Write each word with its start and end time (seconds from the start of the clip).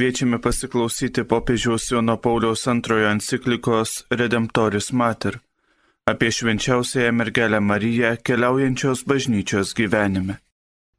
Kviečiame 0.00 0.38
pasiklausyti 0.40 1.26
popiežiaus 1.28 1.90
Jono 1.92 2.14
Pauliaus 2.16 2.62
antrojo 2.72 3.08
enciklikos 3.12 3.90
Redemptoris 4.10 4.92
Mater 4.92 5.34
apie 6.10 6.30
švenčiausiąją 6.32 7.12
mergelę 7.12 7.60
Mariją 7.60 8.12
keliaujančios 8.24 9.04
bažnyčios 9.04 9.74
gyvenime. 9.74 10.34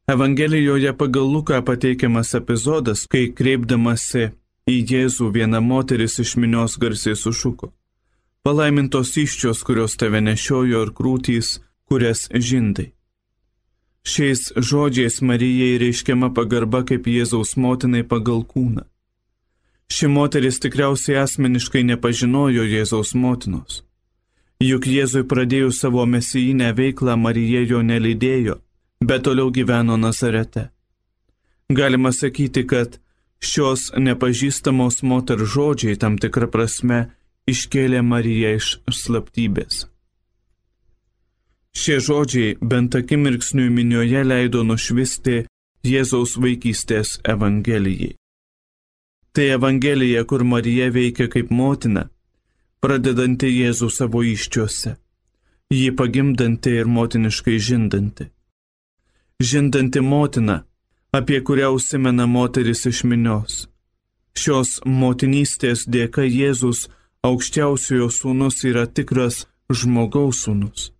Evangelijoje 0.06 0.92
pagal 1.00 1.26
Luką 1.32 1.62
pateikiamas 1.62 2.30
epizodas, 2.34 3.00
kai 3.10 3.32
kreipdamasi 3.38 4.28
į 4.70 4.76
Jėzų 4.92 5.32
viena 5.34 5.60
moteris 5.60 6.14
iš 6.22 6.36
minios 6.36 6.78
garsiai 6.78 7.18
sušuko. 7.18 7.72
Palaimintos 8.46 9.16
iščios, 9.24 9.64
kurios 9.66 9.98
tave 9.98 10.20
nešiojo 10.20 10.84
ir 10.86 10.94
krūtys, 10.94 11.58
kurias 11.90 12.28
žindai. 12.30 12.92
Šiais 14.06 14.52
žodžiais 14.56 15.20
Marijai 15.26 15.74
reiškiama 15.82 16.30
pagarba 16.34 16.86
kaip 16.86 17.10
Jėzaus 17.16 17.58
motinai 17.58 18.06
pagal 18.06 18.46
kūną. 18.46 18.91
Ši 19.92 20.08
moteris 20.08 20.56
tikriausiai 20.62 21.18
asmeniškai 21.20 21.82
nepažinojo 21.84 22.62
Jėzaus 22.64 23.10
motinos. 23.22 23.82
Juk 24.64 24.86
Jėzui 24.88 25.26
pradėjus 25.28 25.80
savo 25.82 26.04
mesijinę 26.08 26.70
veiklą 26.78 27.16
Marija 27.20 27.60
jo 27.66 27.80
nelydėjo, 27.84 28.54
bet 29.04 29.24
toliau 29.26 29.50
gyveno 29.52 29.98
Nazarete. 30.00 30.70
Galima 31.80 32.12
sakyti, 32.12 32.62
kad 32.70 32.96
šios 33.50 33.90
nepažįstamos 34.06 35.02
moters 35.02 35.52
žodžiai 35.56 35.98
tam 36.00 36.16
tikrą 36.24 36.48
prasme 36.54 37.02
iškėlė 37.52 38.00
Mariją 38.12 38.54
iš 38.62 38.70
slaptybės. 39.02 39.84
Šie 41.76 41.98
žodžiai 42.08 42.56
bent 42.72 42.96
akimirksniui 42.96 43.68
minioje 43.76 44.24
leido 44.24 44.64
nušvisti 44.64 45.42
Jėzaus 45.92 46.38
vaikystės 46.40 47.18
Evangelijai. 47.36 48.14
Tai 49.32 49.46
Evangelija, 49.48 50.24
kur 50.24 50.44
Marija 50.44 50.90
veikia 50.92 51.28
kaip 51.32 51.48
motina, 51.50 52.02
pradedanti 52.84 53.48
Jėzų 53.48 53.88
savo 53.88 54.20
iščiuose, 54.28 54.98
jį 55.72 55.88
pagimdanti 55.96 56.74
ir 56.80 56.90
motiniškai 56.96 57.56
žindanti. 57.68 58.26
Žindanti 59.40 60.02
motina, 60.04 60.58
apie 61.16 61.40
kurią 61.40 61.70
užsimena 61.78 62.26
moteris 62.26 62.84
iš 62.92 63.00
minios. 63.08 63.56
Šios 64.36 64.80
motinystės 64.84 65.86
dėka 65.88 66.28
Jėzus 66.28 66.90
aukščiausiojo 67.24 68.10
sūnus 68.12 68.60
yra 68.68 68.84
tikras 68.84 69.46
žmogaus 69.72 70.44
sūnus. 70.44 70.90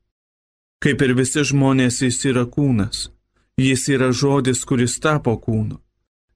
Kaip 0.80 1.04
ir 1.04 1.12
visi 1.20 1.44
žmonės, 1.52 2.00
jis 2.08 2.24
yra 2.32 2.48
kūnas. 2.48 3.10
Jis 3.60 3.88
yra 3.92 4.08
žodis, 4.16 4.64
kuris 4.64 4.96
tapo 5.04 5.36
kūnu. 5.36 5.81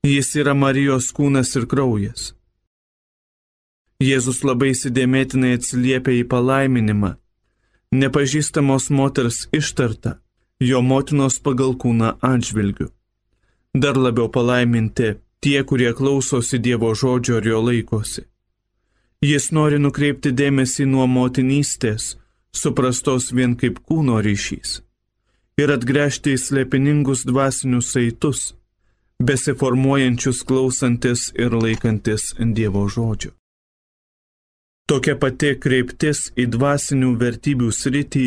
Jis 0.06 0.28
yra 0.38 0.52
Marijos 0.54 1.08
kūnas 1.16 1.48
ir 1.58 1.64
kraujas. 1.66 2.28
Jėzus 3.98 4.44
labai 4.46 4.68
įsidėmėtinai 4.70 5.56
atsiliepia 5.56 6.12
į 6.20 6.26
palaiminimą. 6.30 7.16
Nepažįstamos 7.90 8.86
moters 8.98 9.38
ištarta, 9.56 10.12
jo 10.62 10.82
motinos 10.90 11.40
pagal 11.42 11.74
kūną 11.82 12.12
atžvilgių. 12.28 12.86
Dar 13.74 13.98
labiau 13.98 14.28
palaiminti 14.30 15.08
tie, 15.42 15.58
kurie 15.64 15.90
klausosi 15.98 16.60
Dievo 16.62 16.92
žodžio 16.94 17.40
ir 17.40 17.48
jo 17.50 17.62
laikosi. 17.66 18.22
Jis 19.26 19.50
nori 19.58 19.80
nukreipti 19.82 20.30
dėmesį 20.30 20.86
nuo 20.92 21.08
motinystės 21.10 22.12
suprastos 22.54 23.32
vien 23.32 23.58
kaip 23.58 23.82
kūno 23.88 24.20
ryšys, 24.22 24.82
ir 25.58 25.74
atgręžti 25.74 26.36
į 26.36 26.42
slepiningus 26.44 27.26
dvasinius 27.26 27.90
saitus, 27.96 28.52
besiformuojančius 29.22 30.42
klausantis 30.42 31.32
ir 31.34 31.54
laikantis 31.54 32.34
Dievo 32.38 32.88
žodžio. 32.88 33.32
Tokia 34.86 35.16
pati 35.18 35.56
kreiptis 35.58 36.30
į 36.38 36.46
dvasinių 36.54 37.10
vertybių 37.22 37.72
sritį 37.74 38.26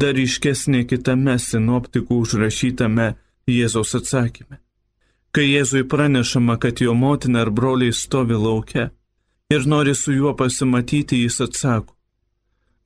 dar 0.00 0.16
iškesnė 0.16 0.86
kitame 0.88 1.36
sinoptikų 1.38 2.20
užrašytame 2.24 3.12
Jėzaus 3.50 3.94
atsakyme. 3.98 4.60
Kai 5.30 5.46
Jėzui 5.46 5.84
pranešama, 5.84 6.56
kad 6.58 6.80
jo 6.80 6.94
motina 6.94 7.44
ar 7.44 7.50
broliai 7.50 7.92
stovi 7.92 8.34
laukia 8.34 8.90
ir 9.50 9.66
nori 9.66 9.94
su 9.94 10.14
juo 10.14 10.32
pasimatyti, 10.38 11.20
jis 11.22 11.40
atsako, 11.46 11.94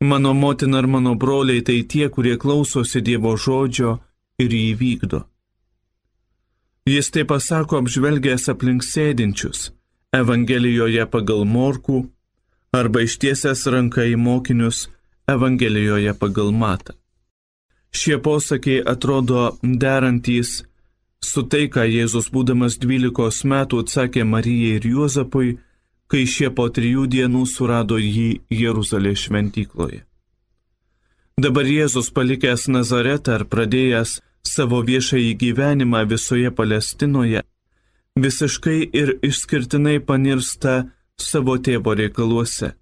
Mano 0.01 0.35
motina 0.35 0.79
ir 0.79 0.87
mano 0.87 1.15
broliai 1.15 1.63
tai 1.63 1.83
tie, 1.83 2.09
kurie 2.09 2.37
klausosi 2.39 3.01
Dievo 3.01 3.37
žodžio 3.37 3.99
ir 4.39 4.51
jį 4.51 4.73
vykdo. 4.81 5.21
Jis 6.87 7.11
tai 7.11 7.25
pasako 7.25 7.79
apžvelgęs 7.81 8.51
aplink 8.53 8.83
sėdinčius 8.85 9.71
Evangelijoje 10.13 11.07
pagal 11.09 11.47
morkų 11.49 12.03
arba 12.77 13.05
ištiesęs 13.07 13.63
ranką 13.73 14.05
į 14.11 14.19
mokinius 14.21 14.83
Evangelijoje 15.35 16.13
pagal 16.21 16.53
matą. 16.53 16.93
Šie 17.89 18.19
posakiai 18.27 18.83
atrodo 18.93 19.47
derantys 19.63 20.51
su 21.25 21.47
tai, 21.49 21.71
ką 21.73 21.87
Jėzus 21.89 22.29
būdamas 22.35 22.77
dvylikos 22.83 23.41
metų 23.49 23.81
atsakė 23.87 24.27
Marijai 24.29 24.77
ir 24.77 24.89
Juozapui, 24.93 25.55
kai 26.11 26.27
šie 26.29 26.51
po 26.53 26.69
trijų 26.69 27.07
dienų 27.15 27.47
surado 27.49 27.97
jį 27.97 28.43
Jeruzalės 28.53 29.25
šventykloje. 29.25 30.05
Dabar 31.41 31.65
Jėzus 31.65 32.13
palikęs 32.13 32.69
Nazaretą 32.69 33.39
ar 33.39 33.49
pradėjęs 33.49 34.19
savo 34.47 34.81
viešąjį 34.89 35.33
gyvenimą 35.41 36.05
visoje 36.09 36.51
Palestinoje, 36.51 37.43
visiškai 38.17 38.79
ir 39.01 39.19
išskirtinai 39.29 39.99
panirsta 40.09 40.75
savo 41.19 41.57
tėvo 41.59 41.95
reikaluose. 41.99 42.75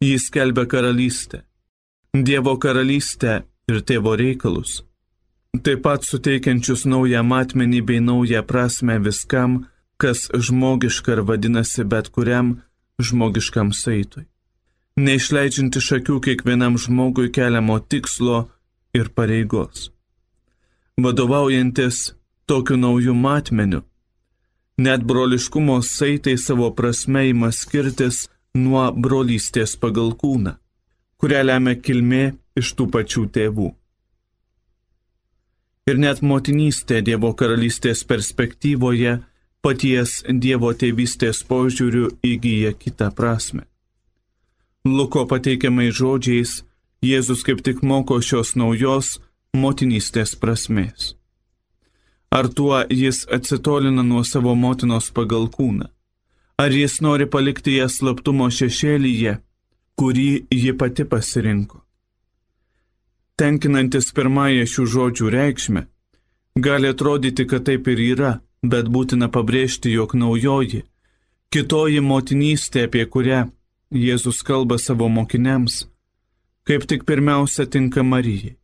Jis 0.00 0.30
kelbė 0.32 0.64
karalystę, 0.66 1.44
Dievo 2.10 2.56
karalystę 2.58 3.42
ir 3.70 3.82
tėvo 3.86 4.16
reikalus, 4.18 4.80
taip 5.62 5.84
pat 5.84 6.02
suteikiančius 6.08 6.82
naują 6.90 7.22
matmenį 7.22 7.82
bei 7.86 8.00
naują 8.02 8.42
prasme 8.42 8.96
viskam, 9.04 9.60
kas 10.00 10.26
žmogiška 10.46 11.14
ir 11.14 11.22
vadinasi 11.28 11.84
bet 11.84 12.08
kuriam 12.14 12.56
žmogiškam 12.98 13.70
saitui. 13.76 14.26
Neišleidžiant 14.98 15.76
iš 15.78 15.92
akių 16.00 16.18
kiekvienam 16.24 16.80
žmogui 16.80 17.30
keliamo 17.36 17.78
tikslo 17.78 18.48
ir 18.96 19.12
pareigos. 19.14 19.90
Vadovaujantis 21.02 22.14
tokiu 22.46 22.76
nauju 22.76 23.14
matmeniu, 23.14 23.80
net 24.76 25.04
broliškumo 25.10 25.76
saitai 25.82 26.36
savo 26.38 26.68
prasme 26.76 27.22
įma 27.30 27.48
skirtis 27.56 28.26
nuo 28.54 28.82
brolystės 28.92 29.76
pagal 29.80 30.10
kūną, 30.20 30.56
kurią 31.20 31.40
lemia 31.46 31.76
kilmė 31.86 32.24
iš 32.60 32.74
tų 32.76 32.88
pačių 32.96 33.24
tėvų. 33.36 33.68
Ir 35.88 36.02
net 36.04 36.20
motinystė 36.20 37.00
Dievo 37.06 37.32
karalystės 37.38 38.04
perspektyvoje 38.10 39.16
paties 39.64 40.20
Dievo 40.44 40.74
tėvystės 40.82 41.40
požiūriu 41.48 42.10
įgyja 42.32 42.74
kitą 42.82 43.08
prasme. 43.16 43.64
Luko 44.84 45.24
pateikiamai 45.32 45.88
žodžiais 45.92 46.60
Jėzus 47.00 47.40
kaip 47.46 47.64
tik 47.64 47.80
moko 47.80 48.18
šios 48.20 48.52
naujos 48.60 49.16
motinystės 49.56 50.36
prasmės. 50.38 51.14
Ar 52.30 52.46
tuo 52.48 52.84
jis 52.90 53.24
atsitolina 53.34 54.02
nuo 54.06 54.22
savo 54.24 54.54
motinos 54.54 55.10
pagal 55.10 55.48
kūną? 55.50 55.88
Ar 56.62 56.70
jis 56.70 57.00
nori 57.02 57.26
palikti 57.26 57.78
ją 57.78 57.88
slaptumo 57.90 58.46
šešėlyje, 58.52 59.40
kurį 59.98 60.46
ji 60.54 60.74
pati 60.78 61.04
pasirinko? 61.04 61.80
Tenkinantis 63.40 64.12
pirmąją 64.14 64.68
šių 64.68 64.84
žodžių 64.94 65.32
reikšmę, 65.34 65.82
gali 66.60 66.92
atrodyti, 66.92 67.48
kad 67.48 67.64
taip 67.66 67.88
ir 67.88 68.04
yra, 68.12 68.32
bet 68.62 68.86
būtina 68.92 69.30
pabrėžti, 69.32 69.90
jog 69.96 70.14
naujoji, 70.14 70.84
kitoji 71.50 72.04
motinystė, 72.04 72.86
apie 72.86 73.06
kurią 73.06 73.48
Jėzus 73.90 74.44
kalba 74.46 74.78
savo 74.78 75.08
mokiniams, 75.10 75.88
kaip 76.62 76.86
tik 76.86 77.02
pirmiausia 77.08 77.66
tinka 77.66 78.04
Marijai. 78.06 78.59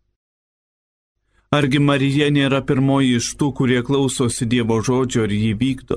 Argi 1.56 1.78
Marija 1.80 2.26
nėra 2.34 2.58
pirmoji 2.68 3.16
iš 3.16 3.30
tų, 3.40 3.46
kurie 3.58 3.78
klausosi 3.86 4.48
Dievo 4.52 4.76
žodžio 4.88 5.24
ir 5.24 5.32
jį 5.32 5.52
vykdo? 5.60 5.96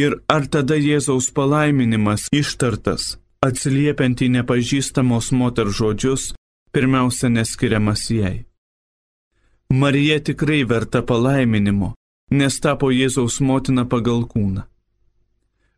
Ir 0.00 0.16
ar 0.34 0.46
tada 0.54 0.78
Jėzaus 0.80 1.28
palaiminimas 1.34 2.30
ištartas, 2.32 3.18
atsiliepiant 3.44 4.22
į 4.24 4.30
nepažįstamos 4.38 5.30
moters 5.40 5.76
žodžius, 5.80 6.24
pirmiausia 6.72 7.28
neskiriamas 7.36 8.06
jai? 8.10 8.36
Marija 9.82 10.20
tikrai 10.30 10.62
verta 10.72 11.02
palaiminimo, 11.02 11.92
nes 12.30 12.60
tapo 12.64 12.90
Jėzaus 12.94 13.40
motina 13.44 13.84
pagal 13.84 14.24
kūną. 14.30 14.64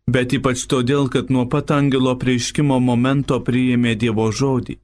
Bet 0.07 0.37
ypač 0.39 0.69
todėl, 0.71 1.09
kad 1.11 1.33
nuo 1.35 1.49
pat 1.51 1.73
angelo 1.75 2.15
prieiškimo 2.21 2.79
momento 2.79 3.41
priėmė 3.49 3.97
Dievo 3.99 4.29
žodį, 4.31 4.77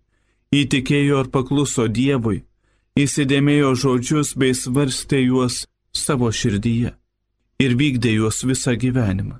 įtikėjo 0.62 1.20
ir 1.22 1.30
pakluso 1.36 1.86
Dievui, 1.86 2.42
įsidėmėjo 2.98 3.74
žodžius 3.84 4.34
bei 4.36 4.54
svarstė 4.54 5.22
juos 5.26 5.66
savo 5.92 6.32
širdyje. 6.32 6.96
ir 7.62 7.76
vykdė 7.78 8.16
juos 8.18 8.42
visą 8.48 8.74
gyvenimą. 8.82 9.38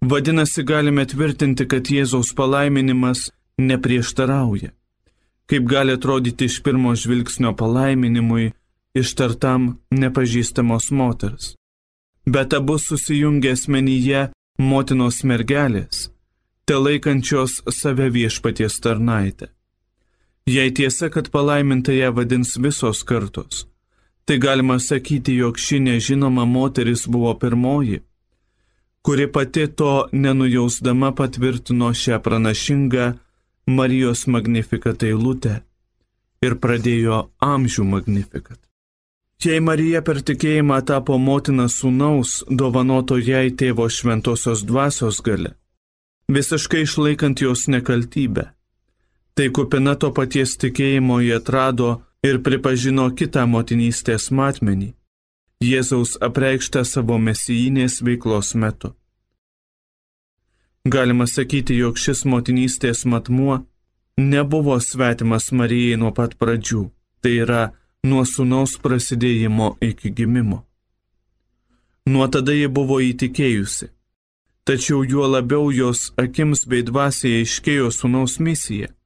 Vadinasi, 0.00 0.62
galime 0.62 1.04
tvirtinti, 1.10 1.66
kad 1.66 1.90
Jėzaus 1.90 2.30
palaiminimas 2.38 3.30
neprieštarauja. 3.58 4.70
Kaip 5.48 5.64
gali 5.72 5.96
atrodyti 5.96 6.46
iš 6.48 6.60
pirmo 6.64 6.94
žvilgsnio 6.94 7.54
palaiminimui 7.56 8.52
ištartam 8.94 9.78
nepažįstamos 9.90 10.90
moters. 11.00 11.54
Bet 12.26 12.54
abu 12.54 12.78
susijungia 12.78 13.54
asmenyje 13.56 14.28
motinos 14.70 15.22
mergelės, 15.24 16.08
te 16.66 16.76
laikančios 16.76 17.62
save 17.72 18.10
viešpaties 18.12 18.80
tarnaitę. 18.84 19.48
Jei 20.48 20.70
tiesa, 20.72 21.10
kad 21.12 21.28
palaiminta 21.30 21.92
ją 21.92 22.12
vadins 22.16 22.56
visos 22.56 23.02
kartos, 23.04 23.66
tai 24.24 24.38
galima 24.40 24.78
sakyti, 24.80 25.34
jog 25.42 25.58
ši 25.60 25.80
nežinoma 25.80 26.44
moteris 26.48 27.02
buvo 27.08 27.34
pirmoji, 27.42 27.98
kuri 29.04 29.26
pati 29.32 29.66
to 29.78 30.08
nenujausdama 30.12 31.12
patvirtino 31.12 31.92
šią 31.92 32.22
pranašingą 32.24 33.12
Marijos 33.66 34.24
magnifikat 34.26 35.04
eilutę 35.04 35.54
ir 36.40 36.56
pradėjo 36.62 37.22
amžių 37.44 37.84
magnifikat. 37.84 38.58
Jei 39.44 39.60
Marija 39.60 40.00
per 40.02 40.22
tikėjimą 40.24 40.80
tapo 40.88 41.18
motina 41.20 41.68
sūnaus, 41.68 42.38
dovanoto 42.48 43.20
jai 43.20 43.50
tėvo 43.52 43.84
šventosios 43.92 44.64
dvasios 44.64 45.20
gale, 45.20 45.58
visiškai 46.32 46.86
išlaikant 46.88 47.44
jos 47.44 47.68
nekaltybę, 47.68 48.48
Tai 49.38 49.52
kupina 49.54 49.92
to 49.94 50.08
paties 50.10 50.56
tikėjimo 50.58 51.20
jie 51.22 51.36
atrado 51.36 51.88
ir 52.26 52.40
pripažino 52.46 53.04
kitą 53.18 53.44
motinystės 53.46 54.24
matmenį- 54.34 54.88
Jėzaus 55.70 56.16
apreikštą 56.28 56.82
savo 56.92 57.18
mesijinės 57.26 58.00
veiklos 58.02 58.50
metu. 58.62 58.90
Galima 60.94 61.26
sakyti, 61.34 61.78
jog 61.82 61.94
šis 62.04 62.24
motinystės 62.24 63.04
matmuo 63.06 63.62
nebuvo 64.18 64.80
svetimas 64.80 65.52
Marijai 65.52 66.00
nuo 66.02 66.10
pat 66.18 66.34
pradžių, 66.34 66.90
tai 67.22 67.36
yra 67.44 67.62
nuo 68.02 68.24
sunaus 68.24 68.76
prasidėjimo 68.82 69.76
iki 69.80 70.10
gimimo. 70.10 70.64
Nuo 72.06 72.26
tada 72.26 72.52
ji 72.52 72.66
buvo 72.66 72.98
įtikėjusi, 72.98 73.86
tačiau 74.64 75.04
juo 75.04 75.26
labiau 75.30 75.70
jos 75.70 76.12
akims 76.16 76.66
bei 76.66 76.82
dvasiai 76.82 77.42
aiškėjo 77.44 77.90
sunaus 77.94 78.40
misija 78.40 78.97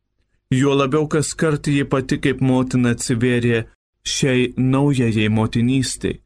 Juo 0.53 0.75
labiau 0.77 1.07
kas 1.09 1.33
kart 1.41 1.67
ji 1.67 1.85
pati 1.89 2.19
kaip 2.21 2.43
motina 2.45 2.91
atsivėrė 2.93 3.61
šiai 4.15 4.51
naujajai 4.73 5.31
motinystei, 5.33 6.19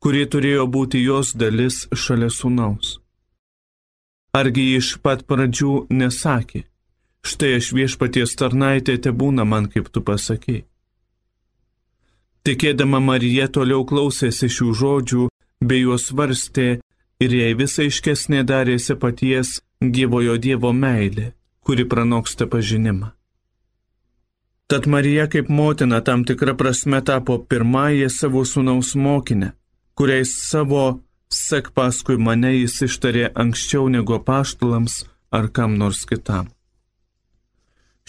kuri 0.00 0.22
turėjo 0.32 0.64
būti 0.76 1.02
jos 1.04 1.34
dalis 1.36 1.82
šalia 2.02 2.30
sūnaus. 2.32 2.94
Argi 4.40 4.64
iš 4.78 4.94
pat 5.04 5.26
pradžių 5.28 5.74
nesakė, 5.98 6.62
štai 7.28 7.50
aš 7.58 7.68
viešpaties 7.76 8.32
tarnaitė 8.40 8.96
te 9.04 9.12
būna 9.12 9.44
man, 9.44 9.68
kaip 9.72 9.92
tu 9.92 10.00
pasakėjai. 10.08 10.64
Tikėdama 12.46 13.00
Marija 13.02 13.48
toliau 13.50 13.84
klausėsi 13.84 14.48
šių 14.56 14.68
žodžių, 14.80 15.24
bei 15.68 15.82
juos 15.82 16.08
svarstė 16.12 16.68
ir 17.20 17.36
jai 17.40 17.52
visai 17.58 17.88
iškesnė 17.90 18.44
darėsi 18.46 18.96
paties 19.02 19.58
gyvojo 19.82 20.38
Dievo 20.38 20.72
meilė, 20.72 21.32
kuri 21.66 21.84
pranoksta 21.84 22.46
pažinimą. 22.46 23.15
Tad 24.66 24.86
Marija 24.86 25.26
kaip 25.30 25.48
motina 25.48 26.00
tam 26.00 26.24
tikrą 26.24 26.56
prasme 26.56 26.98
tapo 27.04 27.38
pirmąją 27.38 28.08
savo 28.10 28.42
sūnaus 28.44 28.96
mokinę, 28.98 29.52
kuriais 29.94 30.32
savo 30.48 30.84
sek 31.30 31.70
paskui 31.76 32.16
mane 32.18 32.50
jis 32.56 32.74
ištarė 32.88 33.28
anksčiau 33.42 33.86
negu 33.94 34.18
paštulams 34.28 35.04
ar 35.30 35.46
kam 35.54 35.78
nors 35.82 36.02
kitam. 36.10 36.50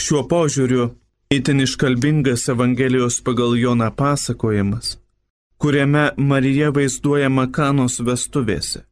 Šiuo 0.01 0.23
požiūriu 0.31 0.89
itin 1.37 1.61
iškalbingas 1.61 2.49
Evangelijos 2.49 3.21
pagal 3.21 3.53
Joną 3.61 3.93
pasakojimas, 4.01 4.97
kuriame 5.61 6.09
Marija 6.17 6.73
vaizduojama 6.73 7.51
kanos 7.51 8.01
vestuvėse. 8.01 8.85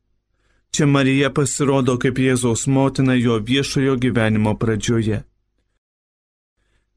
Čia 0.74 0.86
Marija 0.86 1.34
pasirodo 1.34 1.98
kaip 1.98 2.20
Jėzaus 2.20 2.68
motina 2.68 3.16
jo 3.18 3.42
viešojo 3.50 3.96
gyvenimo 3.98 4.54
pradžioje 4.54 5.24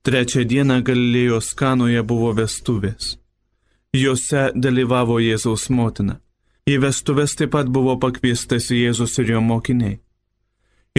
Trečią 0.03 0.45
dieną 0.45 0.83
Galilėjos 0.87 1.55
kanoje 1.59 2.03
buvo 2.03 2.31
vestuvės. 2.39 3.17
Jose 3.93 4.51
dalyvavo 4.55 5.19
Jėzaus 5.19 5.69
motina. 5.75 6.21
Į 6.69 6.77
vestuvės 6.85 7.35
taip 7.39 7.55
pat 7.57 7.71
buvo 7.73 7.97
pakviestas 7.99 8.71
Jėzus 8.71 9.19
ir 9.19 9.33
jo 9.35 9.41
mokiniai. 9.41 9.99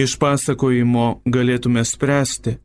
Iš 0.00 0.16
pasakojimo 0.20 1.06
galėtume 1.24 1.84
spręsti, 1.86 2.58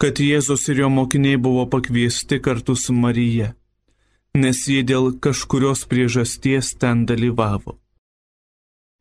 kad 0.00 0.20
Jėzus 0.20 0.68
ir 0.72 0.84
jo 0.84 0.90
mokiniai 0.92 1.40
buvo 1.40 1.66
pakviesti 1.70 2.40
kartu 2.44 2.76
su 2.76 2.92
Marija, 2.92 3.54
nes 4.34 4.62
jie 4.68 4.82
dėl 4.84 5.12
kažkurios 5.24 5.86
priežasties 5.90 6.74
ten 6.80 7.06
dalyvavo. 7.08 7.78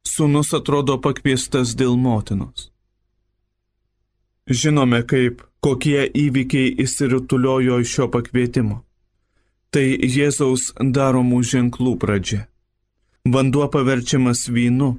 Sūnus 0.08 0.56
atrodo 0.56 0.98
pakviestas 1.04 1.76
dėl 1.76 1.98
motinos. 1.98 2.70
Žinome, 4.50 5.04
kaip 5.06 5.44
kokie 5.62 6.08
įvykiai 6.10 6.74
įsirutuliojo 6.82 7.80
iš 7.84 7.92
šio 7.96 8.08
pakvietimo. 8.14 8.80
Tai 9.70 9.86
Jėzaus 9.86 10.72
daromų 10.82 11.44
ženklų 11.46 11.94
pradžia. 12.02 12.48
Vanduo 13.30 13.68
paverčiamas 13.70 14.48
vynu. 14.50 14.96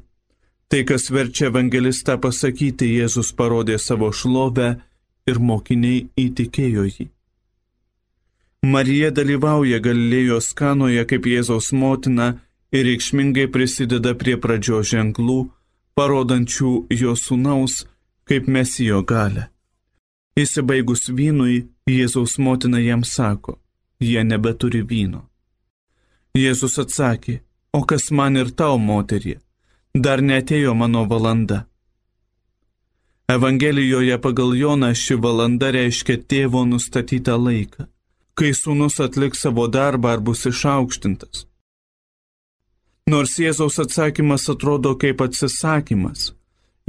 Tai, 0.70 0.84
kas 0.86 1.10
verčia 1.10 1.48
evangelistą 1.50 2.14
pasakyti, 2.22 2.92
Jėzus 3.00 3.32
parodė 3.34 3.80
savo 3.82 4.12
šlovę 4.14 4.76
ir 5.26 5.40
mokiniai 5.42 6.04
įtikėjo 6.14 6.84
jį. 6.86 7.08
Marija 8.70 9.10
dalyvauja 9.10 9.80
Galilėjos 9.82 10.52
kanoje 10.54 11.02
kaip 11.10 11.26
Jėzaus 11.26 11.72
motina 11.72 12.36
ir 12.70 12.86
reikšmingai 12.86 13.48
prisideda 13.50 14.12
prie 14.14 14.36
pradžios 14.38 14.92
ženklų, 14.92 15.40
parodančių 15.98 16.74
jo 17.02 17.16
sūnaus 17.18 17.80
kaip 18.30 18.46
mesijo 18.46 19.02
galę. 19.02 19.48
Įsibaigus 20.38 21.08
vynui, 21.10 21.66
Jėzaus 21.90 22.36
motina 22.38 22.78
jam 22.78 23.02
sako, 23.02 23.56
jie 23.98 24.22
nebeturi 24.22 24.84
vyno. 24.86 25.24
Jėzus 26.38 26.78
atsakė, 26.78 27.40
o 27.74 27.82
kas 27.82 28.12
man 28.14 28.38
ir 28.38 28.52
tau, 28.54 28.78
moterie, 28.78 29.40
dar 30.06 30.22
netėjo 30.22 30.76
mano 30.78 31.02
valanda. 31.10 31.64
Evangelijoje 33.34 34.22
pagal 34.22 34.54
Joną 34.62 34.94
ši 34.94 35.18
valanda 35.26 35.74
reiškia 35.74 36.20
tėvo 36.30 36.62
nustatytą 36.70 37.34
laiką, 37.34 37.90
kai 38.38 38.54
sūnus 38.54 39.02
atliks 39.02 39.42
savo 39.42 39.66
darbą 39.66 40.14
ar 40.14 40.22
bus 40.22 40.46
išaukštintas. 40.46 41.46
Nors 43.10 43.40
Jėzaus 43.42 43.82
atsakymas 43.82 44.46
atrodo 44.54 44.94
kaip 45.02 45.22
atsisakymas, 45.26 46.30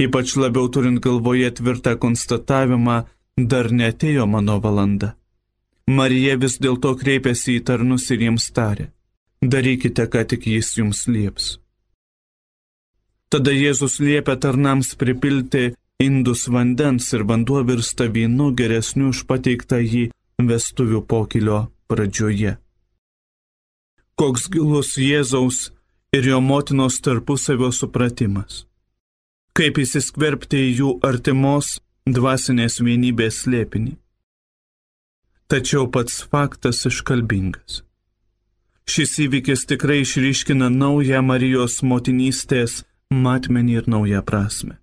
ypač 0.04 0.36
labiau 0.36 0.68
turint 0.72 1.00
galvoje 1.04 1.50
tvirtą 1.58 1.96
konstatavimą, 2.02 3.02
dar 3.36 3.70
netėjo 3.72 4.26
mano 4.26 4.58
valanda. 4.60 5.14
Marija 5.86 6.36
vis 6.38 6.58
dėlto 6.62 6.94
kreipėsi 7.00 7.58
į 7.58 7.64
tarnus 7.68 8.08
ir 8.14 8.22
jiems 8.26 8.48
tarė, 8.56 8.86
darykite, 9.42 10.06
ką 10.06 10.24
tik 10.30 10.46
jis 10.46 10.76
jums 10.78 11.06
lieps. 11.08 11.58
Tada 13.32 13.52
Jėzus 13.56 13.98
liepia 13.98 14.36
tarnams 14.36 14.92
pripilti 15.00 15.72
indus 16.04 16.48
vandens 16.52 17.12
ir 17.16 17.24
vanduo 17.28 17.62
virsta 17.64 18.08
vynu 18.14 18.50
geresniu 18.58 19.08
už 19.12 19.24
pateiktą 19.30 19.80
jį 19.80 20.04
vestuvių 20.50 21.00
pokilio 21.08 21.60
pradžioje. 21.88 22.58
Koks 24.20 24.50
gilus 24.52 24.98
Jėzaus 25.00 25.70
ir 26.12 26.28
jo 26.28 26.42
motinos 26.44 27.00
tarpusavio 27.00 27.72
supratimas 27.72 28.66
kaip 29.56 29.78
įsiskverbti 29.82 30.60
į 30.68 30.74
jų 30.80 30.90
artimos 31.04 31.78
dvasinės 32.08 32.80
vienybės 32.80 33.42
slėpinį. 33.44 33.96
Tačiau 35.52 35.88
pats 35.92 36.22
faktas 36.32 36.86
iškalbingas. 36.88 37.82
Šis 38.88 39.18
įvykis 39.26 39.66
tikrai 39.70 40.00
išryškina 40.02 40.70
naują 40.72 41.20
Marijos 41.22 41.82
motinystės 41.86 42.82
matmenį 43.12 43.76
ir 43.80 43.90
naują 43.94 44.22
prasme. 44.24 44.78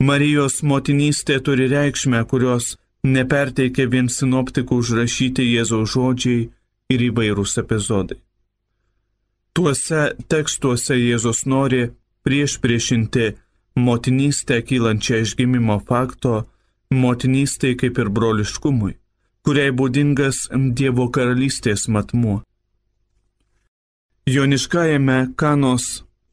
Marijos 0.00 0.62
motinystė 0.62 1.38
turi 1.44 1.68
reikšmę, 1.70 2.22
kurios 2.30 2.76
neperteikia 3.04 3.86
vien 3.92 4.08
sinoptikų 4.08 4.80
užrašyti 4.82 5.46
Jėzaus 5.52 5.92
žodžiai 5.94 6.48
ir 6.88 7.04
įvairūs 7.10 7.58
epizodai. 7.62 8.18
Tuose 9.52 10.02
tekstuose 10.30 10.96
Jėzus 10.96 11.44
nori 11.46 11.90
prieš 12.28 12.58
priešinti 12.60 13.26
motinystę 13.80 14.60
kylančią 14.68 15.22
iš 15.24 15.30
gimimo 15.38 15.78
fakto, 15.88 16.32
motinystėj 16.92 17.76
kaip 17.80 18.00
ir 18.02 18.10
broliškumui, 18.12 18.98
kuriai 19.44 19.72
būdingas 19.78 20.42
Dievo 20.76 21.06
karalystės 21.14 21.86
matmuo. 21.88 22.42
Joniškajame 24.28 25.18
kanos 25.40 25.86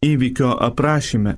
įvykio 0.04 0.52
aprašyme 0.68 1.38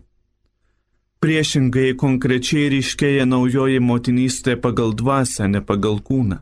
priešingai 1.21 1.93
konkrečiai 2.01 2.71
ryškėja 2.73 3.29
naujoji 3.29 3.83
motinystė 3.91 4.57
pagal 4.65 4.97
dvasę, 4.97 5.45
ne 5.53 5.61
pagal 5.61 6.01
kūną. 6.09 6.41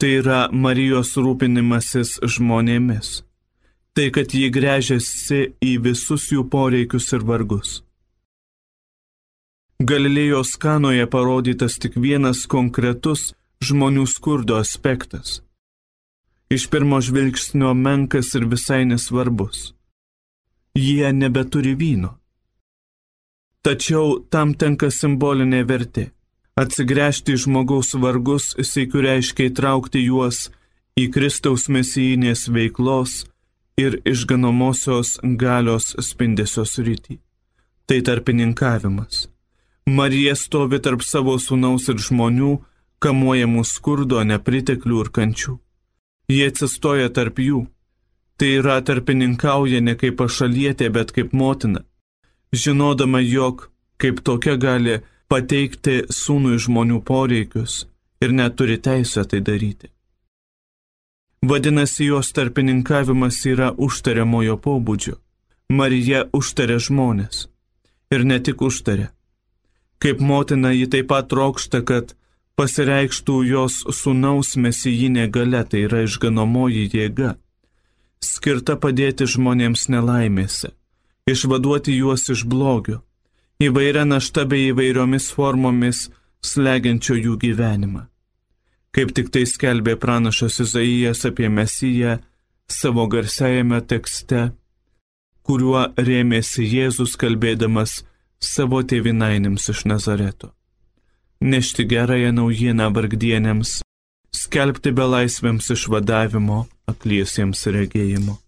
Tai 0.00 0.10
yra 0.20 0.40
Marijos 0.52 1.12
rūpinimasis 1.20 2.18
žmonėmis. 2.24 3.20
Tai, 3.94 4.08
kad 4.10 4.32
ji 4.34 4.48
grežiasi 4.50 5.40
į 5.62 5.72
visus 5.84 6.26
jų 6.32 6.48
poreikius 6.50 7.12
ir 7.14 7.22
vargus. 7.28 7.74
Galilėjos 9.78 10.56
kanoje 10.58 11.06
parodytas 11.10 11.78
tik 11.82 11.94
vienas 11.98 12.44
konkretus 12.50 13.34
žmonių 13.62 14.06
skurdo 14.10 14.58
aspektas. 14.58 15.40
Iš 16.50 16.66
pirmo 16.72 16.98
žvilgsnio 17.02 17.70
menkas 17.74 18.34
ir 18.34 18.48
visai 18.50 18.82
nesvarbus. 18.90 19.72
Jie 20.74 21.12
nebeturi 21.14 21.76
vyno. 21.78 22.16
Tačiau 23.62 24.18
tam 24.30 24.58
tenka 24.58 24.90
simbolinė 24.90 25.62
vertė 25.70 26.10
atsigręžti 26.60 27.34
į 27.34 27.42
žmogaus 27.44 27.94
vargus, 27.98 28.52
sėkiu 28.54 29.02
reiškia 29.04 29.50
įtraukti 29.50 30.04
juos 30.04 30.48
į 30.98 31.08
Kristaus 31.14 31.66
mesijinės 31.68 32.46
veiklos 32.54 33.24
ir 33.80 33.98
išganomosios 34.06 35.18
galios 35.22 35.94
spindesios 36.08 36.78
rytį. 36.78 37.18
Tai 37.86 38.00
tarpininkavimas. 38.06 39.28
Marija 39.86 40.34
stovi 40.38 40.80
tarp 40.80 41.02
savo 41.04 41.36
sūnaus 41.36 41.90
ir 41.92 41.98
žmonių, 42.00 42.54
kamuojamų 43.04 43.64
skurdo, 43.68 44.22
nepriteklių 44.24 45.00
ir 45.04 45.10
kančių. 45.12 45.58
Jie 46.32 46.46
atsistoja 46.48 47.10
tarp 47.12 47.40
jų. 47.42 47.66
Tai 48.40 48.48
yra 48.60 48.78
tarpininkauja 48.80 49.82
ne 49.84 49.94
kaip 50.00 50.16
pašalietė, 50.18 50.88
bet 50.90 51.12
kaip 51.14 51.34
motina, 51.36 51.84
žinodama, 52.50 53.20
jog 53.20 53.68
kaip 54.00 54.24
tokia 54.26 54.56
gali 54.56 55.02
pateikti 55.30 56.00
sūnui 56.10 56.58
žmonių 56.58 57.02
poreikius 57.06 57.84
ir 58.24 58.34
neturi 58.34 58.80
teisę 58.80 59.24
tai 59.28 59.40
daryti. 59.44 59.93
Vadinasi, 61.48 62.04
jos 62.04 62.30
tarpininkavimas 62.32 63.42
yra 63.44 63.66
užtariamojo 63.76 64.54
pobūdžio. 64.64 65.18
Marija 65.68 66.22
užtarė 66.32 66.78
žmonės. 66.80 67.48
Ir 68.14 68.24
ne 68.24 68.38
tik 68.40 68.62
užtarė. 68.64 69.10
Kaip 70.00 70.22
motina 70.24 70.70
ji 70.72 70.86
taip 70.88 71.10
pat 71.10 71.28
trokšta, 71.28 71.82
kad 71.84 72.14
pasireikštų 72.56 73.36
jos 73.50 73.76
sūnaus 73.98 74.54
mesijinė 74.56 75.26
gale, 75.36 75.60
tai 75.68 75.84
yra 75.88 76.04
išganomoji 76.06 76.86
jėga, 76.94 77.34
skirta 78.24 78.78
padėti 78.80 79.28
žmonėms 79.28 79.90
nelaimėse, 79.92 80.72
išvaduoti 81.28 81.98
juos 81.98 82.24
iš 82.32 82.46
blogio, 82.48 83.02
įvairia 83.60 84.08
našta 84.08 84.48
bei 84.48 84.70
įvairiomis 84.72 85.28
formomis 85.36 86.06
slegiančio 86.40 87.20
jų 87.20 87.36
gyvenimą. 87.44 88.08
Kaip 88.94 89.10
tik 89.14 89.32
tai 89.34 89.42
skelbė 89.50 89.96
pranašas 89.98 90.60
Izaijas 90.62 91.24
apie 91.26 91.48
Mesiją 91.50 92.18
savo 92.70 93.06
garsiajame 93.10 93.80
tekste, 93.90 94.52
kuriuo 95.42 95.88
rėmėsi 95.98 96.64
Jėzus 96.64 97.16
kalbėdamas 97.20 98.02
savo 98.38 98.82
tėvinainėms 98.82 99.66
iš 99.72 99.84
Nazareto. 99.90 100.52
Nešti 101.40 101.84
gerąją 101.90 102.30
naujieną 102.38 102.86
vargdienėms, 102.94 103.80
skelbti 104.32 104.94
belaisvėms 104.94 105.70
išvadavimo, 105.74 106.64
akliesiems 106.88 107.66
regėjimo. 107.74 108.38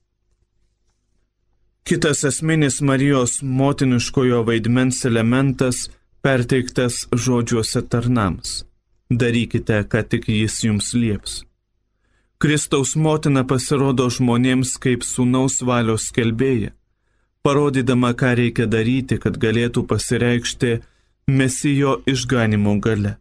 Kitas 1.86 2.24
esminis 2.26 2.80
Marijos 2.82 3.40
motiniškojo 3.42 4.40
vaidmens 4.48 5.04
elementas 5.06 5.84
perteiktas 6.24 7.04
žodžiuose 7.14 7.82
tarnams. 7.90 8.64
Darykite, 9.10 9.84
ką 9.90 10.02
tik 10.10 10.26
jis 10.28 10.64
jums 10.64 10.94
lieps. 10.94 11.44
Kristaus 12.42 12.96
motina 12.96 13.44
pasirodo 13.48 14.08
žmonėms 14.10 14.74
kaip 14.82 15.06
sūnaus 15.06 15.62
valios 15.62 16.08
skelbėja, 16.10 16.72
parodydama, 17.46 18.10
ką 18.18 18.34
reikia 18.40 18.66
daryti, 18.66 19.16
kad 19.22 19.38
galėtų 19.38 19.86
pasireikšti 19.86 20.72
mesijo 21.30 22.02
išganimo 22.06 22.74
gale. 22.82 23.16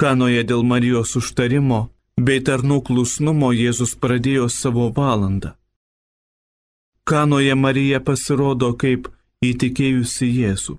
Kanoje 0.00 0.42
dėl 0.48 0.64
Marijos 0.64 1.14
užtarimo 1.20 1.80
bei 2.16 2.40
tarnų 2.40 2.80
klusnumo 2.88 3.52
Jėzus 3.52 3.94
pradėjo 3.94 4.48
savo 4.48 4.88
valandą. 4.96 5.54
Kanoje 7.04 7.54
Marija 7.54 8.00
pasirodo 8.00 8.72
kaip 8.74 9.08
įtikėjusi 9.44 10.26
Jėzų. 10.40 10.74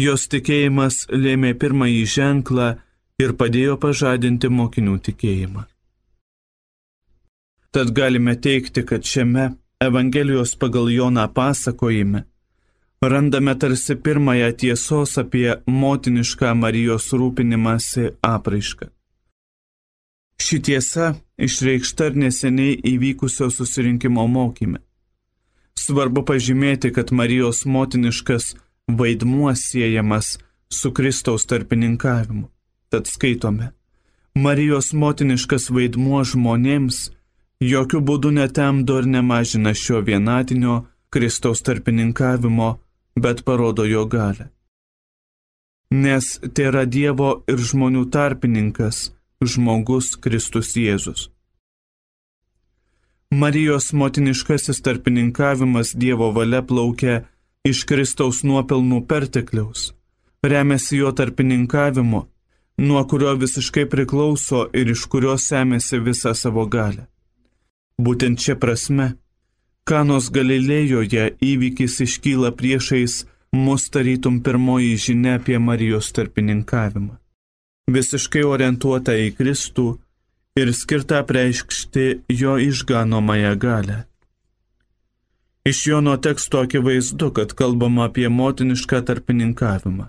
Jos 0.00 0.28
tikėjimas 0.32 1.06
lėmė 1.10 1.52
pirmąjį 1.60 2.04
ženklą 2.14 2.68
ir 3.22 3.36
padėjo 3.38 3.78
pažadinti 3.82 4.50
mokinių 4.50 4.98
tikėjimą. 5.08 5.64
Tad 7.72 7.94
galime 7.96 8.36
teikti, 8.36 8.84
kad 8.84 9.06
šiame 9.08 9.54
Evangelijos 9.82 10.52
pagal 10.60 10.90
Joną 10.92 11.24
pasakojime 11.34 12.26
randame 13.08 13.54
tarsi 13.58 13.96
pirmąją 13.96 14.52
tiesos 14.52 15.18
apie 15.18 15.54
motinišką 15.66 16.54
Marijos 16.54 17.06
rūpinimąsi 17.18 18.04
apraišką. 18.22 18.86
Ši 20.42 20.58
tiesa 20.66 21.06
išreikšta 21.46 22.10
ir 22.10 22.14
neseniai 22.22 22.78
įvykusio 22.92 23.50
susirinkimo 23.50 24.26
mokyme. 24.26 24.78
Svarbu 25.78 26.22
pažymėti, 26.28 26.92
kad 26.94 27.10
Marijos 27.18 27.64
motiniškas 27.66 28.54
vaidmuo 28.98 29.54
siejamas 29.54 30.38
su 30.70 30.92
Kristaus 30.92 31.46
tarpininkavimu. 31.46 32.51
Tad 32.92 33.06
skaitome, 33.06 33.70
Marijos 34.34 34.90
motiniškas 34.92 35.70
vaidmuo 35.72 36.18
žmonėms 36.28 36.96
jokių 37.64 38.00
būdų 38.08 38.32
netemdo 38.36 38.98
ir 39.00 39.06
nemažina 39.08 39.70
šio 39.82 40.02
vienatinio 40.04 40.74
Kristaus 41.08 41.62
tarpininkavimo, 41.64 42.66
bet 43.16 43.40
parodo 43.46 43.86
jo 43.88 44.02
galę. 44.14 44.50
Nes 46.04 46.28
tai 46.52 46.66
yra 46.68 46.82
Dievo 46.84 47.30
ir 47.48 47.62
žmonių 47.70 48.02
tarpininkas, 48.12 48.98
žmogus 49.40 50.12
Kristus 50.16 50.74
Jėzus. 50.76 51.30
Marijos 53.32 53.92
motiniškasis 53.96 54.82
tarpininkavimas 54.84 55.94
Dievo 55.96 56.28
valia 56.36 56.60
plaukia 56.60 57.22
iš 57.64 57.86
Kristaus 57.88 58.42
nuopelnų 58.44 59.00
pertekliaus, 59.08 59.94
remiasi 60.44 61.00
jo 61.00 61.12
tarpininkavimu, 61.16 62.26
nuo 62.86 63.02
kurio 63.10 63.32
visiškai 63.42 63.86
priklauso 63.94 64.66
ir 64.80 64.92
iš 64.94 65.06
kurio 65.12 65.38
semėsi 65.46 66.00
visą 66.08 66.34
savo 66.42 66.66
galę. 66.76 67.06
Būtent 68.02 68.42
čia 68.42 68.56
prasme, 68.62 69.12
Kanos 69.88 70.30
Galilėjoje 70.34 71.24
įvykis 71.42 71.98
iškyla 72.06 72.52
priešais 72.58 73.24
mus 73.64 73.88
tarytum 73.94 74.38
pirmoji 74.46 74.94
žinia 75.06 75.38
apie 75.40 75.58
Marijos 75.58 76.12
tarpininkavimą. 76.16 77.18
Visiškai 77.90 78.44
orientuota 78.46 79.16
į 79.18 79.32
Kristų, 79.38 79.88
ir 80.56 80.72
skirta 80.76 81.22
preiškti 81.26 82.06
jo 82.28 82.58
išganomąją 82.58 83.52
galę. 83.58 84.02
Iš 85.64 85.86
Jono 85.86 86.16
teksto 86.16 86.60
akivaizdu, 86.60 87.30
kad 87.30 87.52
kalbama 87.52 88.04
apie 88.04 88.28
motinišką 88.28 89.00
tarpininkavimą. 89.06 90.08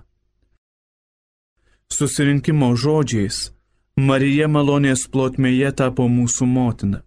Susirinkimo 1.92 2.70
žodžiais 2.76 3.50
Marija 3.96 4.48
malonės 4.48 5.06
plotmėje 5.08 5.72
tapo 5.80 6.08
mūsų 6.08 6.46
motina. 6.46 7.02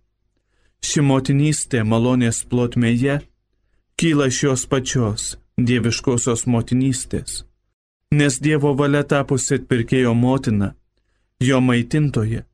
Ši 0.83 1.01
motinystė 1.01 1.83
malonės 1.83 2.43
plotmėje 2.49 3.21
kyla 3.97 4.27
iš 4.31 4.43
jos 4.43 4.65
pačios 4.69 5.37
dieviškosios 5.57 6.45
motinystės, 6.45 7.43
nes 8.13 8.37
Dievo 8.39 8.75
valia 8.77 9.01
tapusi 9.03 9.57
atpirkėjo 9.57 10.13
motina, 10.13 10.75
jo 11.41 11.57
maitintoje 11.61 12.45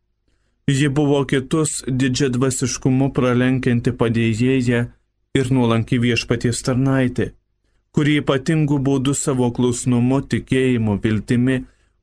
Ji 0.67 0.89
buvo 0.89 1.17
kitus 1.27 1.81
didžiadvasiškumu 1.87 3.09
pralenkianti 3.11 3.91
padėjėja 3.99 4.85
ir 5.35 5.49
nuolanki 5.51 5.97
viešpaties 5.99 6.61
tarnaitė, 6.63 7.33
kuri 7.91 8.21
ypatingų 8.21 8.77
būdų 8.87 9.15
savo 9.19 9.49
klusnumu, 9.51 10.21
tikėjimu, 10.23 10.95
viltimi, 11.03 11.57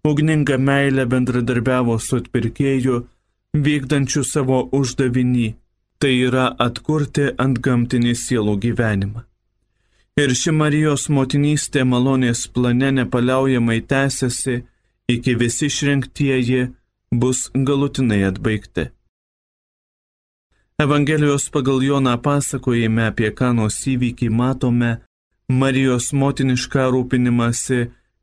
ugninga 0.04 0.58
meilė 0.58 1.06
bendradarbiavo 1.12 1.96
su 1.98 2.20
atpirkėju, 2.20 3.00
vykdančiu 3.66 4.22
savo 4.24 4.60
uždavinį, 4.78 5.48
tai 6.00 6.12
yra 6.28 6.46
atkurti 6.66 7.32
ant 7.44 7.58
gamtinį 7.64 8.14
sielų 8.16 8.56
gyvenimą. 8.64 9.24
Ir 10.20 10.34
ši 10.36 10.52
Marijos 10.52 11.08
motinystė 11.16 11.84
malonės 11.88 12.46
plane 12.54 12.90
nepaliaujamai 12.96 13.80
tęsiasi, 13.90 14.62
iki 15.14 15.34
visi 15.40 15.68
išrinktieji 15.70 16.62
bus 17.20 17.50
galutinai 17.54 18.22
atbaigti. 18.30 18.90
Evangelijos 20.80 21.50
pagal 21.52 21.82
Joną 21.84 22.16
pasakojime 22.24 23.06
apie 23.10 23.30
kanos 23.36 23.76
įvykį 23.92 24.28
matome 24.32 24.90
Marijos 25.48 26.12
motinišką 26.20 26.86
rūpinimąsi 26.94 27.80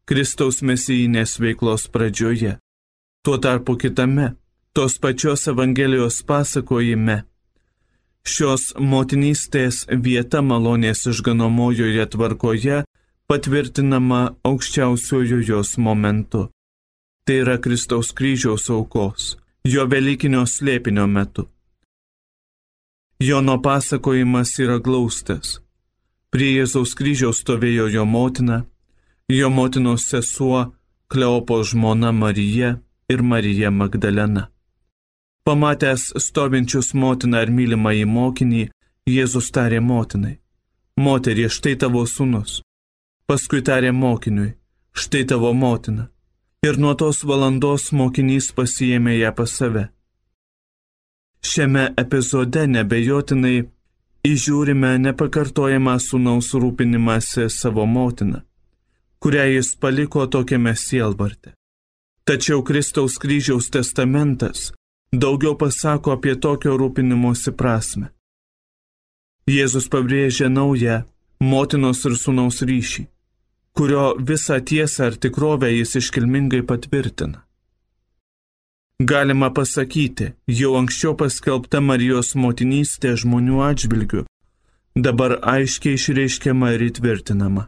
Kristaus 0.08 0.62
mesijinės 0.64 1.34
veiklos 1.44 1.90
pradžioje. 1.92 2.54
Tuo 3.28 3.38
tarpu 3.44 3.74
kitame, 3.76 4.38
tos 4.72 4.94
pačios 5.04 5.42
Evangelijos 5.52 6.22
pasakojime, 6.24 7.26
šios 8.24 8.70
motinystės 8.80 9.82
vieta 10.06 10.40
malonės 10.40 11.04
išganomojoje 11.12 12.06
tvarkoje 12.14 12.78
patvirtinama 13.28 14.22
aukščiausiojo 14.48 15.42
jos 15.50 15.76
momentu. 15.78 16.46
Tai 17.28 17.38
yra 17.44 17.58
Kristaus 17.60 18.14
kryžiaus 18.16 18.70
aukos, 18.72 19.36
jo 19.68 19.84
Velykinio 19.92 20.46
slėpinio 20.48 21.10
metu. 21.12 21.50
Jono 23.20 23.60
pasakojimas 23.60 24.56
yra 24.64 24.80
glaustas. 24.80 25.58
Prie 26.32 26.54
Jėzaus 26.62 26.96
kryžiaus 26.96 27.44
stovėjo 27.44 27.92
jo 27.92 28.08
motina, 28.08 28.64
jo 29.30 29.50
motinos 29.50 30.10
sesuo, 30.10 30.74
Kleopo 31.08 31.64
žmona 31.64 32.12
Marija 32.12 32.80
ir 33.10 33.22
Marija 33.22 33.72
Magdalena. 33.72 34.48
Pamatęs 35.44 36.14
stovinčius 36.18 36.94
motiną 36.94 37.42
ir 37.44 37.52
mylimą 37.52 37.94
į 38.02 38.06
mokinį, 38.06 38.64
Jėzus 39.08 39.48
tarė 39.56 39.80
motinai, 39.80 40.34
moterie, 41.00 41.48
štai 41.48 41.78
tavo 41.80 42.04
sūnus. 42.04 42.58
Paskui 43.28 43.62
tarė 43.64 43.94
mokiniui, 43.96 44.56
štai 44.92 45.24
tavo 45.32 45.54
motina. 45.54 46.10
Ir 46.68 46.76
nuo 46.82 46.94
tos 47.00 47.24
valandos 47.24 47.92
mokinys 47.96 48.52
pasijėmė 48.58 49.14
ją 49.22 49.32
pas 49.38 49.52
save. 49.60 49.86
Šiame 51.40 51.94
epizode 52.04 52.66
nebejotinai 52.68 53.58
įžiūrime 54.28 54.98
nepakartojamą 55.06 55.96
sūnaus 56.04 56.52
rūpinimąsi 56.60 57.48
savo 57.54 57.86
motiną, 57.86 58.42
kurią 59.20 59.46
jis 59.56 59.76
paliko 59.82 60.28
tokiame 60.28 60.76
sielvarte. 60.76 61.54
Tačiau 62.28 62.64
Kristaus 62.64 63.18
kryžiaus 63.22 63.70
testamentas 63.72 64.72
daugiau 65.12 65.56
pasako 65.56 66.12
apie 66.12 66.36
tokio 66.36 66.76
rūpinimosi 66.78 67.54
prasme. 67.56 68.10
Jėzus 69.48 69.88
pabrėžia 69.88 70.50
naują 70.52 71.04
motinos 71.40 72.04
ir 72.10 72.18
sūnaus 72.20 72.60
ryšį, 72.68 73.08
kurio 73.78 74.06
visą 74.20 74.58
tiesą 74.60 75.08
ar 75.08 75.16
tikrovę 75.16 75.70
jis 75.72 75.96
iškilmingai 76.02 76.66
patvirtina. 76.68 77.46
Galima 79.00 79.54
pasakyti, 79.54 80.34
jau 80.60 80.74
anksčiau 80.80 81.14
paskelbta 81.16 81.80
Marijos 81.86 82.34
motinystė 82.36 83.14
žmonių 83.22 83.62
atžvilgių, 83.70 84.24
dabar 84.98 85.38
aiškiai 85.56 86.00
išreiškiama 86.00 86.74
ir 86.76 86.88
įtvirtinama. 86.90 87.68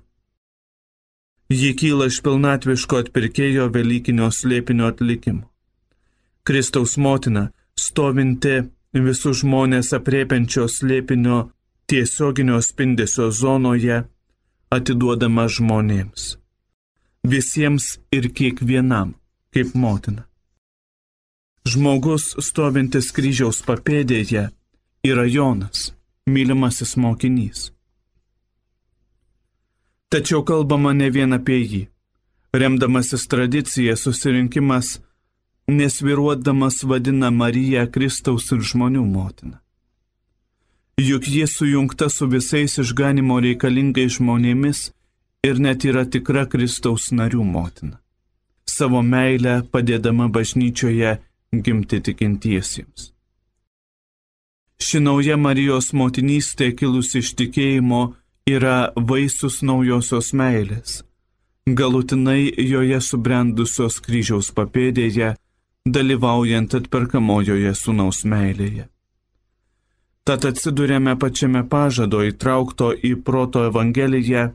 Ji 1.50 1.75
kyla 1.75 2.06
iš 2.10 2.20
pilnatviško 2.22 3.00
atpirkėjo 3.03 3.70
Velykinio 3.74 4.27
slėpinio 4.29 4.91
atlikimo. 4.91 5.48
Kristaus 6.46 6.94
motina, 6.98 7.50
stovinti 7.74 8.60
visus 8.94 9.41
žmonės 9.41 9.89
apriepiančio 9.98 10.68
slėpinio 10.70 11.39
tiesioginio 11.89 12.60
spindesio 12.62 13.32
zonoje, 13.34 14.03
atiduodama 14.70 15.48
žmonėms. 15.50 16.36
Visiems 17.25 17.98
ir 18.13 18.29
kiekvienam, 18.29 19.15
kaip 19.54 19.73
motina. 19.73 20.28
Žmogus 21.65 22.36
stovintis 22.45 23.10
kryžiaus 23.12 23.63
papėdėje 23.65 24.45
yra 25.10 25.26
Jonas, 25.26 25.89
mylimasis 26.30 26.93
mokinys. 26.97 27.71
Tačiau 30.10 30.41
kalbama 30.45 30.93
ne 30.93 31.10
vien 31.13 31.36
apie 31.38 31.60
jį. 31.62 31.82
Remdamasis 32.62 33.28
tradicija 33.30 33.93
susirinkimas 33.93 34.98
nesviruodamas 35.69 36.84
vadina 36.84 37.30
Mariją 37.30 37.86
Kristaus 37.93 38.50
ir 38.56 38.63
žmonių 38.72 39.04
motiną. 39.06 39.60
Juk 41.00 41.28
jie 41.30 41.45
sujungta 41.48 42.10
su 42.10 42.28
visais 42.28 42.80
išganimo 42.82 43.38
reikalingais 43.39 44.17
žmonėmis 44.17 44.80
ir 45.48 45.62
net 45.62 45.86
yra 45.86 46.04
tikra 46.10 46.48
Kristaus 46.50 47.12
narių 47.13 47.45
motina. 47.45 48.02
Savo 48.65 49.02
meilę 49.06 49.62
padėdama 49.72 50.28
bažnyčioje 50.34 51.19
gimti 51.54 52.02
tikintiesiems. 52.02 53.13
Ši 54.80 55.00
nauja 55.06 55.38
Marijos 55.38 55.93
motinystė 55.93 56.72
kilusi 56.74 57.22
iš 57.22 57.34
tikėjimo 57.39 58.02
yra 58.49 58.91
vaisius 58.95 59.62
naujosios 59.65 60.31
meilės, 60.33 61.01
galutinai 61.79 62.51
joje 62.71 62.99
subrendusios 63.05 63.99
kryžiaus 64.05 64.51
papėdėje, 64.57 65.33
dalyvaujant 65.97 66.75
atperkamojoje 66.79 67.73
sunaus 67.75 68.23
meilėje. 68.25 68.88
Tad 70.27 70.45
atsidūrėme 70.45 71.15
pačiame 71.17 71.65
pažado 71.69 72.21
įtraukto 72.27 72.91
į 72.93 73.15
proto 73.25 73.65
evangeliją 73.69 74.49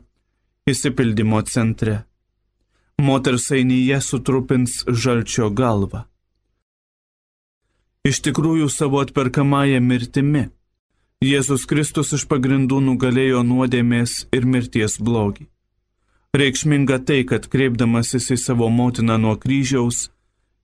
įsipildymo 0.71 1.41
centre. 1.51 2.03
Moters 3.01 3.49
ainyje 3.51 3.99
sutrupins 4.01 4.83
žalčio 4.87 5.49
galvą 5.51 6.05
iš 8.05 8.21
tikrųjų 8.27 8.69
savo 8.69 9.01
atperkamąją 9.01 9.81
mirtimi. 9.81 10.45
Jėzus 11.25 11.63
Kristus 11.65 12.11
iš 12.13 12.23
pagrindų 12.29 12.77
nugalėjo 12.85 13.39
nuodėmės 13.47 14.11
ir 14.35 14.43
mirties 14.45 14.99
blogį. 15.01 15.47
Reikšminga 16.37 16.99
tai, 17.07 17.23
kad 17.29 17.47
kreipdamasis 17.49 18.27
į 18.35 18.37
savo 18.37 18.67
motiną 18.69 19.15
nuo 19.23 19.33
kryžiaus, 19.41 20.09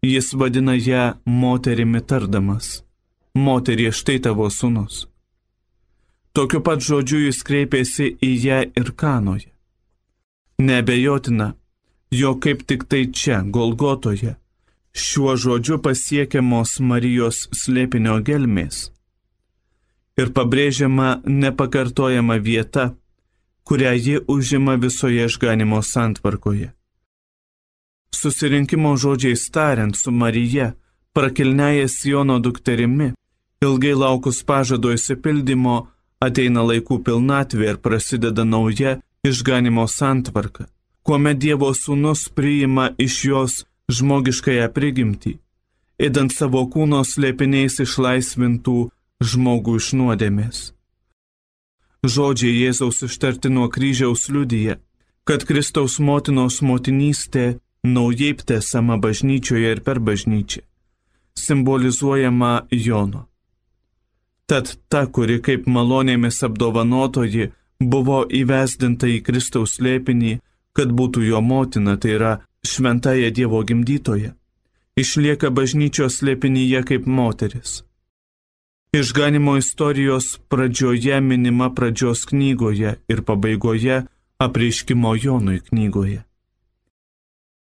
jis 0.06 0.28
vadina 0.38 0.76
ją 0.76 1.06
moterimi 1.26 2.04
tardamas. 2.06 2.84
Moterie 3.34 3.90
štai 3.96 4.20
tavo 4.28 4.52
sunus. 4.54 5.08
Tokiu 6.36 6.62
pat 6.68 6.86
žodžiu 6.86 7.24
jis 7.24 7.42
kreipėsi 7.48 8.12
į 8.22 8.32
ją 8.46 8.62
ir 8.84 8.94
kanoje. 9.02 9.50
Nebejotina, 10.62 11.56
jo 12.22 12.38
kaip 12.44 12.68
tik 12.70 12.86
tai 12.92 13.08
čia, 13.10 13.42
Golgotoje, 13.42 14.38
šiuo 14.94 15.40
žodžiu 15.42 15.82
pasiekiamos 15.82 16.78
Marijos 16.86 17.48
slėpinio 17.64 18.22
gelmės 18.22 18.92
ir 20.20 20.34
pabrėžiama 20.36 21.22
nepakartojama 21.26 22.38
vieta, 22.38 22.92
kurią 23.64 23.94
ji 23.96 24.20
užima 24.28 24.76
visoje 24.76 25.26
išganimo 25.26 25.82
santvarkoje. 25.82 26.72
Susirinkimo 28.16 28.98
žodžiais 28.98 29.48
tariant 29.56 29.96
su 29.96 30.12
Marija, 30.12 30.74
prakilnėję 31.16 31.88
Siono 31.88 32.40
dukterimi, 32.40 33.14
ilgai 33.64 33.94
laukus 33.94 34.44
pažado 34.44 34.92
įsipildymo, 34.94 35.88
ateina 36.22 36.64
laikų 36.68 37.00
pilnatvė 37.06 37.72
ir 37.72 37.80
prasideda 37.86 38.44
nauja 38.46 39.00
išganimo 39.28 39.88
santvarka, 39.88 40.68
kuomet 41.08 41.40
Dievo 41.42 41.72
sūnus 41.74 42.28
priima 42.36 42.92
iš 42.98 43.16
jos 43.26 43.54
žmogiškąją 43.92 44.68
prigimtį, 44.76 45.38
įdant 46.08 46.34
savo 46.34 46.66
kūno 46.74 47.02
slėpiniais 47.08 47.80
išlaisvintų 47.86 48.78
žmogų 49.22 49.78
iš 49.80 49.94
nuodėmės. 50.00 50.62
Žodžiai 52.02 52.54
Jėzaus 52.66 53.04
ištarti 53.06 53.52
nuo 53.54 53.68
kryžiaus 53.70 54.26
liudyje, 54.34 54.80
kad 55.24 55.46
Kristaus 55.46 56.00
motinos 56.02 56.62
motinystė 56.66 57.60
naujai 57.86 58.34
ptesama 58.40 58.98
bažnyčioje 58.98 59.74
ir 59.76 59.82
per 59.86 60.02
bažnyčią, 60.02 60.64
simbolizuojama 61.38 62.54
Jono. 62.72 63.28
Tad 64.50 64.74
ta, 64.90 65.06
kuri 65.06 65.38
kaip 65.46 65.70
malonėmis 65.70 66.42
apdovanotoji 66.44 67.52
buvo 67.80 68.24
įvesdinta 68.26 69.08
į 69.08 69.22
Kristaus 69.28 69.78
slėpinį, 69.78 70.40
kad 70.74 70.90
būtų 70.90 71.24
jo 71.30 71.42
motina, 71.42 71.96
tai 72.02 72.18
yra 72.18 72.34
šventąją 72.66 73.30
Dievo 73.38 73.62
gimdytoje, 73.64 74.34
išlieka 74.98 75.54
bažnyčios 75.54 76.20
slėpinyje 76.20 76.84
kaip 76.90 77.08
moteris. 77.08 77.82
Išganimo 78.94 79.58
istorijos 79.58 80.40
pradžioje 80.50 81.22
minima 81.22 81.74
pradžios 81.74 82.26
knygoje 82.26 83.00
ir 83.08 83.22
pabaigoje 83.24 84.04
apreiškimo 84.38 85.16
Jonui 85.16 85.60
knygoje. 85.60 86.24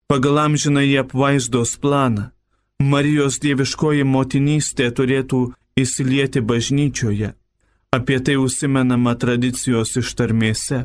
Pagal 0.07 0.39
amžinąjį 0.45 0.95
apvaizdos 1.03 1.75
planą, 1.77 2.23
Marijos 2.81 3.37
dieviškoji 3.43 4.03
motinystė 4.03 4.89
turėtų 4.97 5.41
įsilieti 5.77 6.41
bažnyčioje. 6.41 7.29
Apie 7.93 8.17
tai 8.25 8.35
užsimenama 8.41 9.13
tradicijos 9.21 9.93
ištarmėse, 10.01 10.79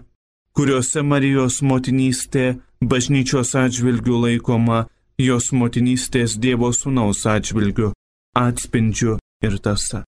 kuriuose 0.53 1.03
Marijos 1.12 1.62
motinystė 1.71 2.59
bažnyčios 2.85 3.55
atžvilgių 3.64 4.21
laikoma 4.27 4.85
jos 5.29 5.49
motinystės 5.57 6.37
Dievo 6.37 6.69
sūnaus 6.77 7.25
atžvilgių 7.25 7.95
atspindžiu 8.37 9.17
ir 9.43 9.59
tasa. 9.64 10.08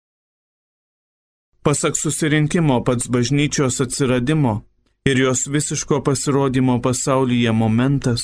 Pasak 1.68 1.96
susirinkimo 1.96 2.85
pats 2.85 3.09
bažnyčios 3.09 3.81
atsiradimo 3.81 4.64
ir 5.04 5.18
jos 5.18 5.46
visiško 5.46 6.02
pasirodymo 6.04 6.76
pasaulyje 6.87 7.52
momentas 7.52 8.22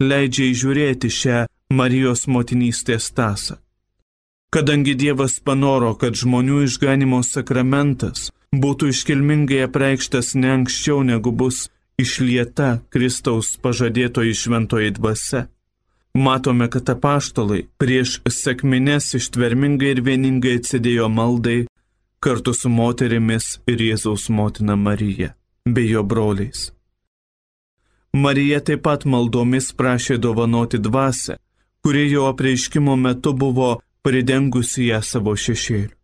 leidžia 0.00 0.46
įžiūrėti 0.52 1.10
šią 1.18 1.42
Marijos 1.80 2.24
motinystės 2.32 3.10
tasą. 3.12 3.58
Kadangi 4.48 4.96
Dievas 4.96 5.36
panoro, 5.44 5.92
kad 6.00 6.16
žmonių 6.16 6.62
išganimo 6.64 7.20
sakramentas 7.28 8.30
būtų 8.64 8.88
iškilmingai 8.94 9.60
apreikštas 9.68 10.32
ne 10.40 10.56
anksčiau 10.56 11.04
negu 11.04 11.36
bus 11.42 11.66
išlieta 12.00 12.78
Kristaus 12.88 13.58
pažadėtoji 13.60 14.32
šventoji 14.32 14.96
dvasia, 14.96 15.50
matome, 16.16 16.72
kad 16.72 16.88
apaštalai 16.96 17.66
prieš 17.76 18.22
sekmines 18.32 19.12
ištvermingai 19.20 19.98
ir 19.98 20.06
vieningai 20.08 20.62
atsidėjo 20.62 21.12
maldai 21.12 21.66
kartu 22.20 22.54
su 22.54 22.68
moterimis 22.68 23.58
ir 23.70 23.82
Jėzaus 23.88 24.28
motina 24.30 24.76
Marija 24.76 25.34
bei 25.64 25.90
jo 25.90 26.02
broliais. 26.02 26.72
Marija 28.12 28.60
taip 28.60 28.82
pat 28.86 29.04
maldomis 29.04 29.72
prašė 29.78 30.16
dovanoti 30.18 30.78
dvasę, 30.78 31.36
kuri 31.82 32.10
jo 32.10 32.26
apreiškimo 32.32 32.96
metu 32.96 33.32
buvo 33.32 33.70
pridengusi 34.02 34.88
ją 34.88 35.02
savo 35.02 35.36
šešėliu. 35.36 35.94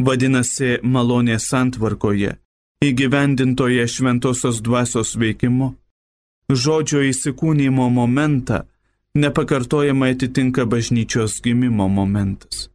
Vadinasi, 0.00 0.78
malonės 0.82 1.48
santvarkoje, 1.50 2.36
įgyvendintoje 2.80 3.84
šventosios 3.88 4.62
dvasios 4.64 5.12
veikimu, 5.20 5.74
žodžio 6.48 7.02
įsikūnymo 7.10 7.90
momentą 7.92 8.62
nepakartojamai 9.14 10.14
atitinka 10.14 10.64
bažnyčios 10.64 11.40
gimimo 11.44 11.88
momentas. 11.88 12.69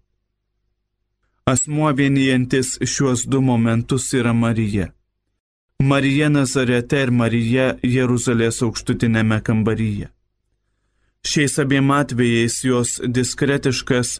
Asmuo 1.45 1.91
vienijantis 1.93 2.77
šiuos 2.81 3.27
du 3.29 3.41
momentus 3.41 4.13
yra 4.13 4.33
Marija. 4.33 4.87
Marija 5.79 6.29
Nazarete 6.29 7.03
ir 7.05 7.11
Marija 7.11 7.67
Jeruzalės 7.83 8.63
aukštutinėme 8.65 9.37
kambaryje. 9.45 10.09
Šiais 11.21 11.59
abiem 11.61 11.93
atvejais 11.93 12.57
jos 12.65 12.95
diskretiškas, 13.19 14.15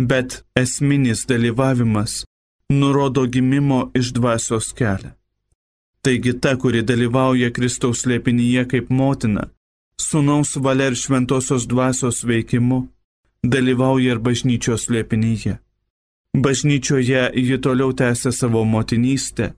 bet 0.00 0.40
esminis 0.56 1.26
dalyvavimas 1.28 2.24
nurodo 2.72 3.26
gimimo 3.26 3.90
iš 3.94 4.14
dvasios 4.16 4.72
kelią. 4.72 5.12
Taigi 6.00 6.38
ta, 6.40 6.56
kuri 6.56 6.80
dalyvauja 6.80 7.52
Kristaus 7.52 8.06
lėpinyje 8.08 8.68
kaip 8.72 8.88
motina, 8.88 9.50
sunaus 10.00 10.56
valia 10.56 10.88
ir 10.88 10.96
šventosios 10.96 11.68
dvasios 11.68 12.24
veikimu, 12.24 12.86
dalyvauja 13.44 14.14
ir 14.16 14.28
bažnyčios 14.28 14.88
lėpinyje. 14.88 15.60
Bažnyčioje 16.34 17.30
ji 17.34 17.60
toliau 17.60 17.92
tęsia 17.92 18.32
savo 18.32 18.64
motinystę 18.64 19.52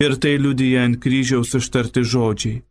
ir 0.00 0.16
tai 0.20 0.36
liudyja 0.38 0.84
ant 0.84 1.00
kryžiaus 1.02 1.54
ištarti 1.58 2.04
žodžiai. 2.04 2.62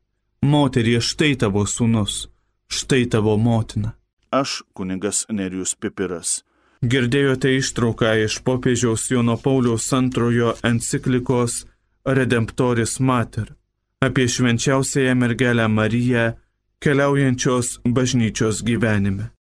Moterie, 0.45 0.99
štai 1.01 1.33
tavo 1.41 1.65
sūnus 1.65 2.25
štai 2.67 3.05
tavo 3.05 3.37
motina. 3.37 3.91
Aš 4.29 4.63
kuningas 4.73 5.25
Nerijus 5.29 5.75
Pipiras. 5.79 6.43
Girdėjote 6.83 7.53
ištrauką 7.57 8.11
iš 8.25 8.41
popiežiaus 8.45 9.07
Jono 9.11 9.37
Pauliaus 9.41 9.87
antrojo 9.95 10.53
enciklikos 10.69 11.63
Redemptoris 12.05 12.99
Mater 12.99 13.53
apie 14.05 14.27
švenčiausiąją 14.29 15.15
mergelę 15.15 15.67
Mariją 15.67 16.25
keliaujančios 16.83 17.79
bažnyčios 17.85 18.61
gyvenime. 18.67 19.34